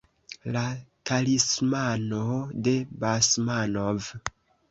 La 0.53 0.61
talismano 1.09 2.23
de 2.69 2.73
Basmanov. 3.05 4.09